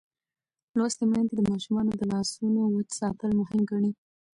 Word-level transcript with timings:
لوستې 0.77 1.03
میندې 1.11 1.33
د 1.37 1.41
ماشومانو 1.51 1.91
د 1.97 2.01
لاسونو 2.11 2.61
وچ 2.75 2.89
ساتل 3.01 3.31
مهم 3.41 3.59
ګڼي. 3.71 3.91